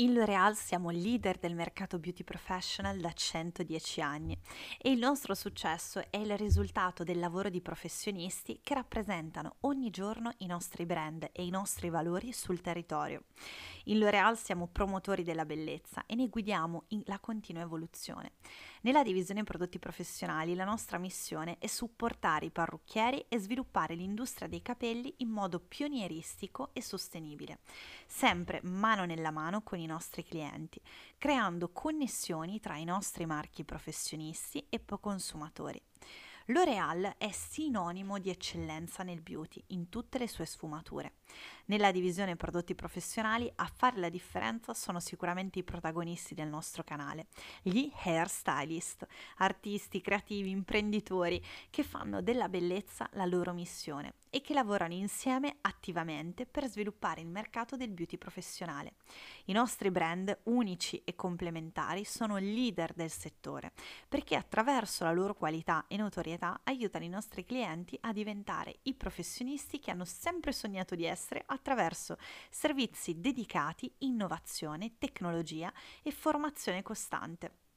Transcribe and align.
In 0.00 0.12
L'Oreal 0.12 0.54
siamo 0.54 0.90
leader 0.90 1.38
del 1.38 1.56
mercato 1.56 1.98
beauty 1.98 2.22
professional 2.22 3.00
da 3.00 3.10
110 3.10 4.00
anni 4.00 4.38
e 4.80 4.92
il 4.92 4.98
nostro 5.00 5.34
successo 5.34 6.00
è 6.08 6.18
il 6.18 6.38
risultato 6.38 7.02
del 7.02 7.18
lavoro 7.18 7.48
di 7.48 7.60
professionisti 7.60 8.60
che 8.62 8.74
rappresentano 8.74 9.56
ogni 9.62 9.90
giorno 9.90 10.30
i 10.38 10.46
nostri 10.46 10.86
brand 10.86 11.28
e 11.32 11.44
i 11.44 11.50
nostri 11.50 11.90
valori 11.90 12.32
sul 12.32 12.60
territorio. 12.60 13.24
In 13.86 13.98
L'Oreal 13.98 14.38
siamo 14.38 14.68
promotori 14.68 15.24
della 15.24 15.44
bellezza 15.44 16.04
e 16.06 16.14
ne 16.14 16.28
guidiamo 16.28 16.84
la 17.06 17.18
continua 17.18 17.62
evoluzione. 17.62 18.34
Nella 18.82 19.02
divisione 19.02 19.42
prodotti 19.42 19.80
professionali 19.80 20.54
la 20.54 20.64
nostra 20.64 20.98
missione 20.98 21.56
è 21.58 21.66
supportare 21.66 22.46
i 22.46 22.50
parrucchieri 22.50 23.24
e 23.28 23.40
sviluppare 23.40 23.96
l'industria 23.96 24.46
dei 24.46 24.62
capelli 24.62 25.12
in 25.18 25.28
modo 25.28 25.58
pionieristico 25.58 26.70
e 26.72 26.82
sostenibile, 26.82 27.58
sempre 28.06 28.60
mano 28.62 29.04
nella 29.04 29.32
mano 29.32 29.62
con 29.62 29.80
i 29.80 29.86
nostri 29.88 30.22
clienti, 30.22 30.80
creando 31.18 31.70
connessioni 31.70 32.60
tra 32.60 32.76
i 32.76 32.84
nostri 32.84 33.26
marchi 33.26 33.64
professionisti 33.64 34.64
e 34.68 34.80
consumatori. 35.00 35.82
L'Oreal 36.50 37.16
è 37.18 37.30
sinonimo 37.30 38.18
di 38.18 38.30
eccellenza 38.30 39.02
nel 39.02 39.20
beauty 39.20 39.62
in 39.68 39.90
tutte 39.90 40.16
le 40.16 40.26
sue 40.26 40.46
sfumature. 40.46 41.16
Nella 41.66 41.92
divisione 41.92 42.36
prodotti 42.36 42.74
professionali 42.74 43.52
a 43.56 43.66
fare 43.66 43.98
la 43.98 44.08
differenza 44.08 44.72
sono 44.72 44.98
sicuramente 44.98 45.58
i 45.58 45.62
protagonisti 45.64 46.34
del 46.34 46.48
nostro 46.48 46.84
canale, 46.84 47.26
gli 47.60 47.92
hair 48.02 48.28
stylist, 48.30 49.06
artisti, 49.36 50.00
creativi, 50.00 50.48
imprenditori 50.48 51.44
che 51.68 51.82
fanno 51.82 52.22
della 52.22 52.48
bellezza 52.48 53.10
la 53.12 53.26
loro 53.26 53.52
missione 53.52 54.14
e 54.30 54.40
che 54.40 54.54
lavorano 54.54 54.94
insieme 54.94 55.56
attivamente 55.62 56.46
per 56.46 56.68
sviluppare 56.68 57.20
il 57.20 57.28
mercato 57.28 57.76
del 57.76 57.90
beauty 57.90 58.18
professionale. 58.18 58.94
I 59.46 59.52
nostri 59.52 59.90
brand 59.90 60.36
unici 60.44 61.00
e 61.04 61.14
complementari 61.14 62.04
sono 62.04 62.36
leader 62.36 62.92
del 62.94 63.10
settore 63.10 63.72
perché 64.08 64.36
attraverso 64.36 65.04
la 65.04 65.12
loro 65.12 65.34
qualità 65.34 65.84
e 65.88 65.96
notorietà 65.96 66.60
aiutano 66.64 67.04
i 67.04 67.08
nostri 67.08 67.44
clienti 67.44 67.96
a 68.02 68.12
diventare 68.12 68.78
i 68.82 68.94
professionisti 68.94 69.78
che 69.78 69.90
hanno 69.90 70.04
sempre 70.04 70.52
sognato 70.52 70.94
di 70.94 71.04
essere 71.04 71.42
attraverso 71.46 72.16
servizi 72.50 73.20
dedicati, 73.20 73.92
innovazione, 73.98 74.98
tecnologia 74.98 75.72
e 76.02 76.10
formazione 76.10 76.82
costante. 76.82 77.67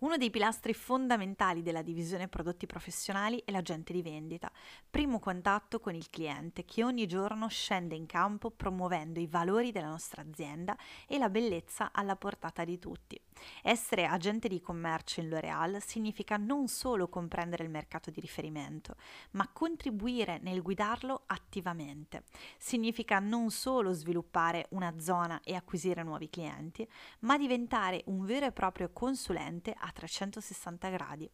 Uno 0.00 0.16
dei 0.16 0.30
pilastri 0.30 0.72
fondamentali 0.74 1.62
della 1.62 1.82
divisione 1.82 2.28
prodotti 2.28 2.66
professionali 2.66 3.42
è 3.44 3.50
l'agente 3.50 3.92
di 3.92 4.02
vendita, 4.02 4.50
primo 4.88 5.18
contatto 5.18 5.80
con 5.80 5.94
il 5.94 6.08
cliente 6.10 6.64
che 6.64 6.84
ogni 6.84 7.06
giorno 7.06 7.48
scende 7.48 7.94
in 7.94 8.06
campo 8.06 8.50
promuovendo 8.50 9.20
i 9.20 9.26
valori 9.26 9.72
della 9.72 9.88
nostra 9.88 10.22
azienda 10.22 10.76
e 11.06 11.18
la 11.18 11.28
bellezza 11.28 11.90
alla 11.92 12.16
portata 12.16 12.64
di 12.64 12.78
tutti. 12.78 13.20
Essere 13.62 14.06
agente 14.06 14.48
di 14.48 14.60
commercio 14.60 15.20
in 15.20 15.28
L'Oreal 15.28 15.80
significa 15.82 16.36
non 16.36 16.66
solo 16.68 17.08
comprendere 17.08 17.64
il 17.64 17.70
mercato 17.70 18.10
di 18.10 18.20
riferimento, 18.20 18.96
ma 19.32 19.48
contribuire 19.52 20.38
nel 20.42 20.62
guidarlo 20.62 21.22
attivamente. 21.26 22.24
Significa 22.56 23.18
non 23.18 23.50
solo 23.50 23.92
sviluppare 23.92 24.66
una 24.70 24.98
zona 24.98 25.40
e 25.44 25.54
acquisire 25.54 26.02
nuovi 26.02 26.28
clienti, 26.28 26.88
ma 27.20 27.38
diventare 27.38 28.02
un 28.06 28.24
vero 28.24 28.46
e 28.46 28.52
proprio 28.52 28.90
consulente 28.92 29.57
cliente 29.58 29.74
a 29.76 29.90
360 29.90 30.88
gradi. 30.88 31.30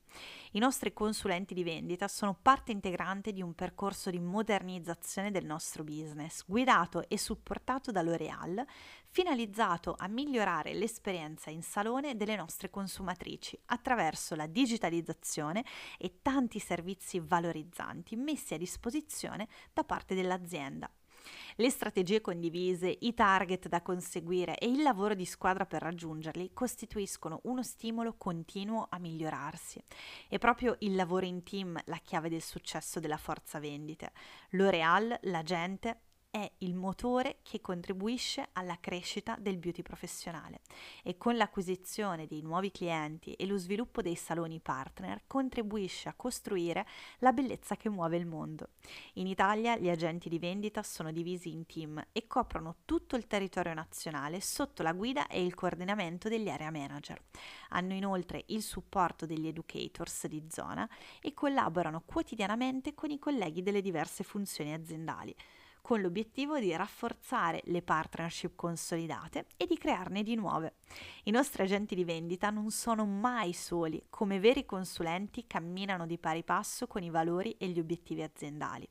I 0.53 0.59
nostri 0.59 0.93
consulenti 0.93 1.55
di 1.55 1.63
vendita 1.63 2.09
sono 2.09 2.37
parte 2.41 2.73
integrante 2.73 3.33
di 3.33 3.43
un 3.43 3.55
percorso 3.55 4.11
di 4.11 4.19
modernizzazione 4.19 5.31
del 5.31 5.45
nostro 5.45 5.85
business, 5.85 6.45
guidato 6.47 7.09
e 7.09 7.19
supportato 7.19 7.91
da 7.93 8.03
L'Oreal, 8.03 8.65
finalizzato 9.09 9.95
a 9.97 10.09
migliorare 10.09 10.75
l'esperienza 10.75 11.51
in 11.51 11.63
salone 11.63 12.17
delle 12.17 12.37
nostre 12.37 12.71
consumatrici 12.71 13.59
attraverso 13.67 14.35
la 14.35 14.47
digitalizzazione 14.47 15.65
e 15.99 16.19
tanti 16.23 16.59
servizi 16.59 17.21
valorizzanti 17.21 18.17
messi 18.17 18.55
a 18.55 18.59
disposizione 18.59 19.49
da 19.73 19.85
parte 19.85 20.15
dell'azienda 20.15 20.91
le 21.57 21.71
strategie 21.71 22.21
condivise, 22.21 22.97
i 23.01 23.15
target 23.15 23.69
da 23.69 23.83
conseguire 23.83 24.59
e 24.59 24.67
il 24.67 24.83
lavoro 24.83 25.15
di 25.15 25.25
squadra 25.25 25.67
per 25.67 25.83
raggiungerli 25.83 26.53
costituiscono 26.53 27.41
uno 27.45 27.63
stimolo 27.63 28.15
continuo 28.17 28.87
a 28.89 28.99
migliorarsi. 28.99 29.83
È 30.29 30.39
proprio 30.39 30.77
il 30.81 30.95
lavoro 30.95 31.27
in 31.27 31.43
team 31.43 31.81
la 31.87 31.99
chiave 31.99 32.29
del 32.29 32.43
successo 32.43 33.01
della 33.01 33.17
forza 33.17 33.59
vendite. 33.59 34.13
L'Oreal, 34.51 35.19
la 35.23 35.43
gente, 35.43 36.01
è 36.35 36.51
il 36.59 36.75
motore 36.75 37.39
che 37.43 37.61
contribuisce 37.61 38.49
alla 38.55 38.79
crescita 38.81 39.37
del 39.39 39.57
beauty 39.57 39.83
professionale 39.83 40.63
e 41.05 41.17
con 41.17 41.37
l'acquisizione 41.37 42.27
dei 42.27 42.43
nuovi 42.43 42.73
clienti 42.73 43.35
e 43.35 43.47
lo 43.47 43.57
sviluppo 43.57 44.03
dei 44.03 44.17
saloni 44.17 44.59
partner 44.59 45.23
contribuisce 45.29 46.09
a 46.09 46.15
costruire 46.15 46.89
la 47.19 47.33
bellezza 47.33 47.77
che 47.77 47.89
muove 47.89 48.17
il 48.17 48.27
mondo. 48.27 48.71
In 49.13 49.29
Italia 49.29 49.77
gli 49.77 49.89
agenti 49.89 50.29
di 50.29 50.41
vendita 50.41 50.83
sono 50.83 51.13
divisi 51.13 51.53
in 51.53 51.67
team 51.67 52.05
e 52.11 52.27
coprono 52.27 52.79
tutto 52.85 53.15
il 53.15 53.29
territorio 53.29 53.73
nazionale 53.73 54.41
sotto 54.41 54.83
la 54.83 54.93
guida 54.93 55.29
e 55.29 55.45
il 55.45 55.55
coordinamento 55.55 56.29
degli 56.29 56.49
area 56.49 56.73
manager. 56.73 57.23
Hanno 57.69 57.93
inoltre 57.93 58.43
il 58.49 58.63
supporto 58.63 59.25
degli 59.25 59.47
educators 59.47 60.27
di 60.27 60.45
zona 60.49 60.89
e 61.21 61.33
collaborano 61.33 62.03
quotidianamente 62.05 62.93
con 62.93 63.13
i 63.13 63.21
colleghi 63.21 63.63
delle 63.63 63.81
diverse 63.81 64.25
funzioni 64.25 64.73
aziendali 64.73 65.33
con 65.85 66.01
l'obiettivo 66.01 66.59
di 66.59 66.75
rafforzare 66.75 67.61
le 67.65 67.83
partnership 67.83 68.55
consolidate 68.57 69.49
e 69.59 69.67
di 69.67 69.77
crearne 69.77 70.23
di 70.23 70.35
nuove. 70.35 70.77
I 71.25 71.31
nostri 71.31 71.63
agenti 71.63 71.95
di 71.95 72.05
vendita 72.05 72.49
non 72.49 72.71
sono 72.71 73.05
mai 73.05 73.53
soli, 73.53 74.03
come 74.09 74.41
veri 74.41 74.65
consulenti 74.65 75.47
camminano 75.47 76.07
di 76.07 76.17
pari 76.17 76.43
passo 76.43 76.87
con 76.87 77.03
i 77.03 77.11
valori 77.11 77.55
e 77.59 77.69
gli 77.69 77.79
obiettivi 77.79 78.23
aziendali. 78.23 78.89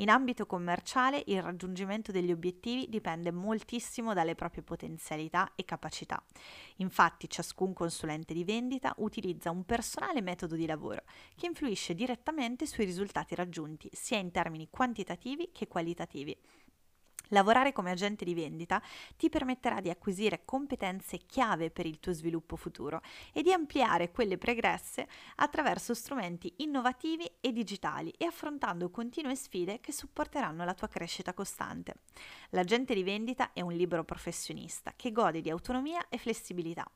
In 0.00 0.10
ambito 0.10 0.46
commerciale 0.46 1.24
il 1.26 1.42
raggiungimento 1.42 2.12
degli 2.12 2.30
obiettivi 2.30 2.88
dipende 2.88 3.32
moltissimo 3.32 4.14
dalle 4.14 4.36
proprie 4.36 4.62
potenzialità 4.62 5.52
e 5.56 5.64
capacità. 5.64 6.22
Infatti 6.76 7.28
ciascun 7.28 7.72
consulente 7.72 8.32
di 8.32 8.44
vendita 8.44 8.94
utilizza 8.98 9.50
un 9.50 9.64
personale 9.64 10.20
metodo 10.20 10.54
di 10.54 10.66
lavoro 10.66 11.02
che 11.34 11.46
influisce 11.46 11.94
direttamente 11.94 12.64
sui 12.64 12.84
risultati 12.84 13.34
raggiunti, 13.34 13.90
sia 13.92 14.18
in 14.18 14.30
termini 14.30 14.68
quantitativi 14.70 15.50
che 15.52 15.66
qualitativi. 15.66 16.36
Lavorare 17.28 17.72
come 17.72 17.90
agente 17.90 18.24
di 18.24 18.34
vendita 18.34 18.82
ti 19.16 19.28
permetterà 19.28 19.80
di 19.80 19.90
acquisire 19.90 20.42
competenze 20.44 21.18
chiave 21.18 21.70
per 21.70 21.86
il 21.86 22.00
tuo 22.00 22.12
sviluppo 22.12 22.56
futuro 22.56 23.00
e 23.32 23.42
di 23.42 23.52
ampliare 23.52 24.10
quelle 24.10 24.38
pregresse 24.38 25.06
attraverso 25.36 25.94
strumenti 25.94 26.54
innovativi 26.58 27.30
e 27.40 27.52
digitali 27.52 28.10
e 28.16 28.24
affrontando 28.24 28.90
continue 28.90 29.34
sfide 29.34 29.80
che 29.80 29.92
supporteranno 29.92 30.64
la 30.64 30.74
tua 30.74 30.88
crescita 30.88 31.34
costante. 31.34 31.94
L'agente 32.50 32.94
di 32.94 33.02
vendita 33.02 33.52
è 33.52 33.60
un 33.60 33.72
libero 33.72 34.04
professionista 34.04 34.92
che 34.96 35.12
gode 35.12 35.40
di 35.40 35.50
autonomia 35.50 36.08
e 36.08 36.18
flessibilità 36.18 36.90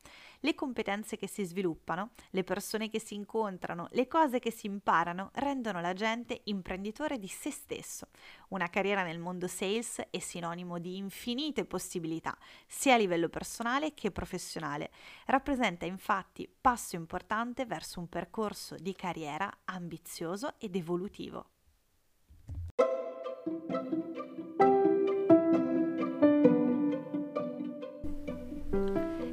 le 0.45 0.55
competenze 0.55 1.17
che 1.17 1.29
si 1.29 1.45
sviluppano, 1.45 2.11
le 2.31 2.45
persone 2.45 2.89
che 2.89 3.01
si 3.01 3.15
incontrano, 3.15 3.89
le 3.93 4.09
cose 4.09 4.39
che 4.39 4.51
si 4.51 4.67
imparano 4.67 5.31
rendono 5.35 5.81
la 5.81 5.93
gente 5.93 6.41
imprenditore 6.45 7.19
di 7.19 7.29
se 7.29 7.51
stesso. 7.51 8.09
Una 8.49 8.69
carriera 8.69 9.03
nel 9.03 9.19
mondo 9.19 9.47
sales 9.47 10.03
è 10.11 10.19
sinonimo 10.23 10.79
di 10.79 10.97
infinite 10.97 11.67
possibilità, 11.67 12.37
sia 12.67 12.95
a 12.95 12.97
livello 12.97 13.29
personale 13.29 13.93
che 13.93 14.11
professionale. 14.11 14.91
Rappresenta 15.27 15.85
infatti 15.85 16.49
passo 16.49 16.97
importante 16.97 17.67
verso 17.67 18.01
un 18.01 18.09
percorso 18.09 18.77
di 18.77 18.95
carriera 18.95 19.51
ambizioso 19.65 20.55
ed 20.59 20.75
evolutivo. 20.75 21.52